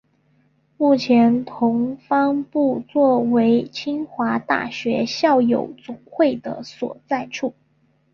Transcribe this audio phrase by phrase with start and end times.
[0.77, 7.53] 目前同方部作为清华大学校友总会的所在处。